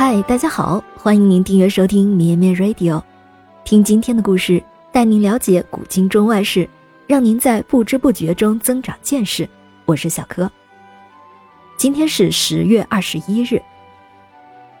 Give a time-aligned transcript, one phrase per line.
[0.00, 3.02] 嗨，大家好，欢迎您订阅收听绵绵 Radio，
[3.64, 6.70] 听今天的故事，带您了解古今中外事，
[7.08, 9.48] 让您在不知不觉中增长见识。
[9.86, 10.48] 我是小柯。
[11.76, 13.60] 今天是十月二十一日。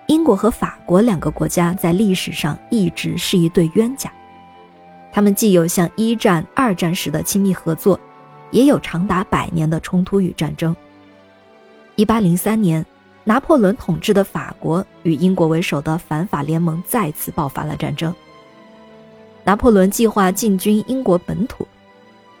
[0.06, 4.12] 英国和法国两个国家在历史上一直是一对冤家，
[5.10, 7.98] 他们既有像一战、二战时的亲密合作，
[8.52, 10.76] 也有长达百年的冲突与战争。
[11.96, 12.86] 一八零三年。
[13.28, 18.14] 拿破仑统治的法国与英国为首的反法联盟再次爆发了战争。
[19.44, 21.68] 拿破仑计划进军英国本土，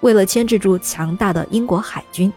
[0.00, 2.32] 为了牵制住强大的英国海军，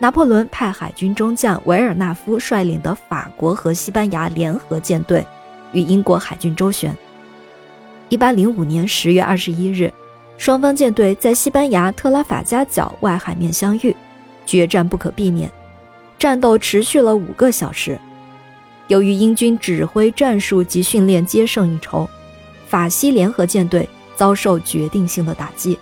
[0.00, 5.24] 拿破仑派海军中将维尔纳夫率领的法国和西班牙联合舰队
[5.72, 6.92] 与英国海军周旋。
[8.08, 9.92] 一八零五年十月二十一日，
[10.36, 13.94] 双方舰队在西班牙特拉法加角外海面相遇，
[14.44, 15.48] 决战不可避免。
[16.24, 18.00] 战斗持续了五个小时，
[18.88, 22.08] 由于英军指挥、战术及训练皆胜一筹，
[22.66, 25.78] 法西联合舰队遭受决定性的打击，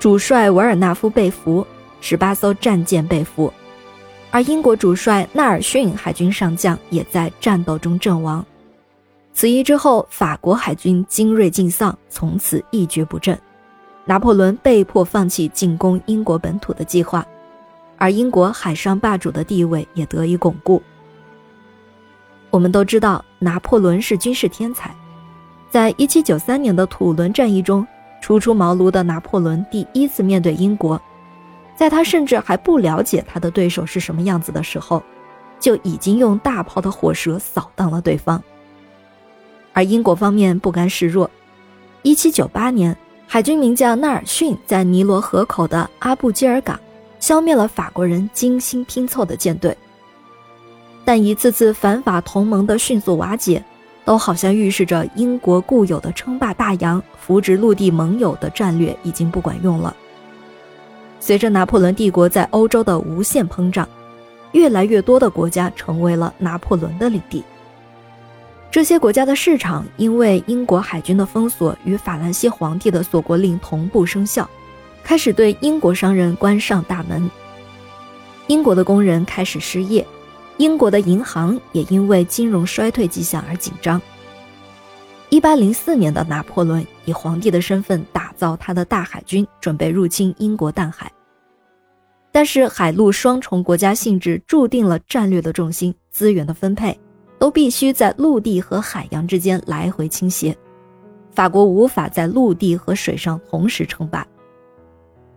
[0.00, 1.64] 主帅维尔纳夫被俘，
[2.00, 3.52] 十八艘战舰被俘，
[4.32, 8.44] 而英国主帅纳尔逊海军上将也在战斗中阵亡。
[9.32, 13.40] 此役之后，法国海军精锐尽丧，从此一蹶不振，
[14.04, 17.24] 拿破仑被迫放弃进攻英国本土的计划。
[17.96, 20.82] 而英国海上霸主的地位也得以巩固。
[22.50, 24.94] 我们都知道，拿破仑是军事天才，
[25.70, 27.86] 在一七九三年的土伦战役中，
[28.20, 31.00] 初出茅庐的拿破仑第一次面对英国，
[31.76, 35.02] 在他甚至还不了解他的对手是什么样子的时候，
[35.58, 38.40] 就已经用大炮的火舌扫荡了对方。
[39.72, 41.28] 而英国方面不甘示弱，
[42.02, 46.78] 一七九八年，海军名将纳尔逊在尼罗河口的阿布基尔港。
[47.24, 49.74] 消灭了法国人精心拼凑的舰队，
[51.06, 53.64] 但一次次反法同盟的迅速瓦解，
[54.04, 59.96] 都好像预示着英国固有的称霸大洋、扶植陆地盟友的战略已经不管用了。
[61.18, 63.88] 随着拿破仑帝国在欧洲的无限膨胀，
[64.52, 67.42] 越来越多的国家成为了拿破仑的领地。
[68.70, 74.46] 这些国家的市场因为英国海军的封锁与法兰西皇帝的锁国令同步生效。
[75.04, 77.30] 开始对英国商人关上大门，
[78.46, 80.04] 英国的工人开始失业，
[80.56, 84.00] 英国的银行也因为金融衰退迹象而紧张。
[85.28, 91.12] 一八零四年的拿破仑以皇帝的身份打造他的大海军，准备入侵英国淡海。
[92.32, 96.98] 但是海陆双重国家性质注定了战略的重心、资源的分配
[97.38, 100.56] 都必须在陆地和海洋之间来回倾斜，
[101.32, 104.26] 法国无法在陆地和水上同时称霸。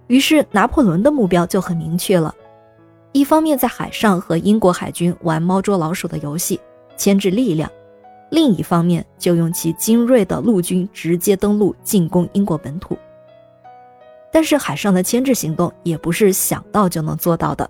[0.08, 2.34] 于是，拿破仑的目标就很明确了：
[3.12, 6.60] 一方面在海上和英国海军玩猫捉老鼠的游戏，
[6.96, 7.70] 牵制力量；
[8.32, 12.98] 另一方面就用其精锐的陆军直接登陆进攻英国本土。
[14.32, 17.70] 但是，海上的牵制行动也不是想到就能做到的。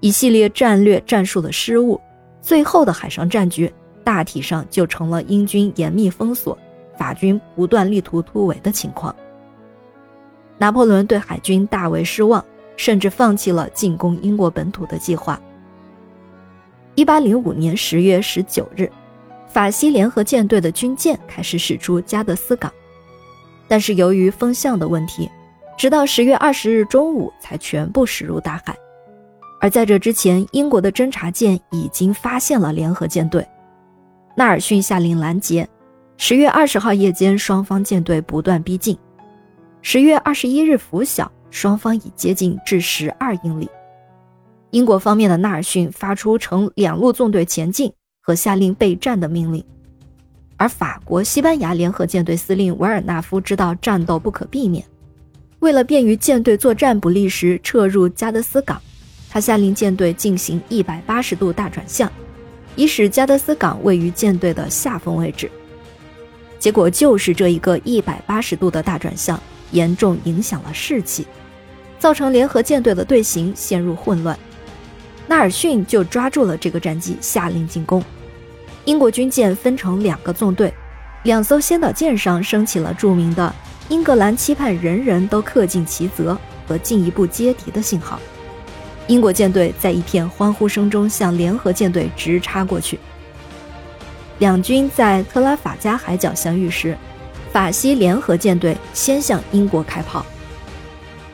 [0.00, 2.00] 一系列战略战术的失误，
[2.40, 3.72] 最后的海上战局
[4.04, 6.56] 大体上就成了英军严密封锁，
[6.96, 9.14] 法军不断力图突围的情况。
[10.58, 12.44] 拿破仑对海军大为失望，
[12.76, 15.40] 甚至放弃了进攻英国本土的计划。
[16.94, 18.90] 一八零五年十月十九日，
[19.46, 22.72] 法西联合舰队的军舰开始驶出加德斯港，
[23.68, 25.30] 但是由于风向的问题，
[25.76, 28.74] 直到十月二十日中午才全部驶入大海。
[29.60, 33.46] 而在这之前，英国的侦察舰已经发现了联合舰队，
[34.34, 35.68] 纳尔逊下令拦截。
[36.18, 38.96] 十月二十号夜间，双方舰队不断逼近。
[39.88, 43.70] 十月二十一日拂晓，双方已接近至十二英里。
[44.72, 49.64] 英国方面的纳尔逊发出乘两路纵队前进和下令备战的命令，
[50.56, 54.84] 而法国、西班牙联合舰队司令维尔纳夫知道战斗不可避免，
[55.60, 58.82] 为了便于舰队作战不利时撤入加德斯港，
[59.30, 62.10] 他下令舰队进行一百八十度大转向，
[62.74, 65.48] 以使加德斯港位于舰队的下风位置。
[66.58, 69.40] 结果就是这一个一百八十度的大转向。
[69.76, 71.26] 严重影响了士气，
[71.98, 74.36] 造成联合舰队的队形陷入混乱。
[75.26, 78.02] 纳尔逊就抓住了这个战机，下令进攻。
[78.86, 80.72] 英国军舰分成两个纵队，
[81.24, 83.54] 两艘先导舰上升起了著名的
[83.90, 88.18] “英格兰期盼人人都恪尽其责”和进一步接敌的信号。
[89.08, 92.98] 英国舰队在一片欢呼声中向联合舰队直插过去。
[94.38, 96.96] 两军在特拉法加海角相遇时。
[97.56, 100.26] 法西联合舰队先向英国开炮，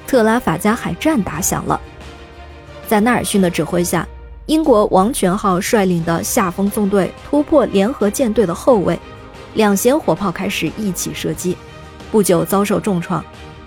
[0.06, 1.80] 特拉法加海战打响了。
[2.86, 4.06] 在纳尔逊的指挥下，
[4.46, 8.96] 英国王权号率领的下风纵队突破联合舰队的后卫，
[9.54, 11.56] 两舷火炮开始一起射击，
[12.12, 13.24] 不久遭受重创。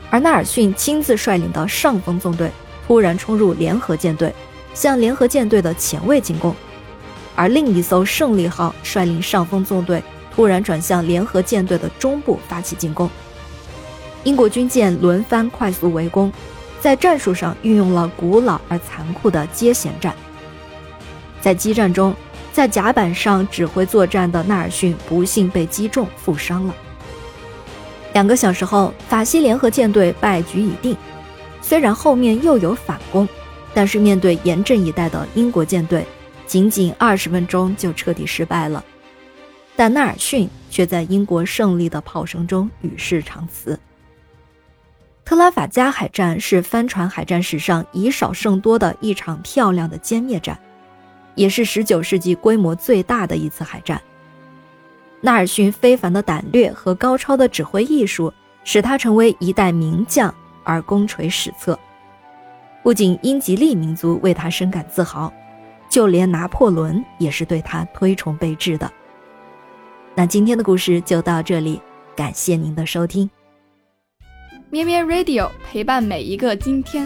[0.09, 2.49] 而纳尔逊亲自率领的上风纵队
[2.87, 4.33] 突然冲入联合舰队，
[4.73, 6.55] 向联合舰队的前卫进攻。
[7.35, 10.01] 而另一艘胜利号率领上风纵队
[10.35, 13.09] 突然转向联合舰队的中部发起进攻。
[14.25, 16.31] 英国军舰轮番快速围攻，
[16.81, 20.13] 在战术上运用了古老而残酷的接舷战。
[21.39, 22.13] 在激战中，
[22.51, 26.75] 在甲板上指挥作战的纳尔逊不幸被击中，负伤了。
[28.13, 30.97] 两个小时后，法西联合舰队败局已定。
[31.61, 33.27] 虽然后面又有反攻，
[33.73, 36.05] 但是面对严阵以待的英国舰队，
[36.45, 38.83] 仅仅二十分钟就彻底失败了。
[39.75, 43.79] 但纳尔逊却在英国胜利的炮声中与世长辞。
[45.23, 50.57] 特拉法加海战是帆船海战史上以少胜多的一场漂亮的歼灭战。
[51.35, 54.01] 也是19世纪规模最大的一次海战。
[55.19, 58.33] 纳尔逊非凡的胆略和高超的指挥艺术，
[58.63, 60.33] 使他成为一代名将
[60.63, 61.77] 而功垂史册。
[62.81, 65.29] 不仅英吉利民族为他深感自豪，
[65.89, 68.89] 就连拿破仑也是对他推崇备至的。
[70.17, 71.81] 那今天的故事就到这里，
[72.15, 73.29] 感谢您的收听。
[74.69, 77.05] 咩咩 Radio 陪伴每一个今天。